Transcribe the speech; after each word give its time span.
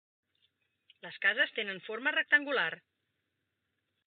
Les 1.07 1.19
cases 1.27 1.53
tenen 1.59 1.83
forma 1.89 2.15
rectangular. 2.19 2.69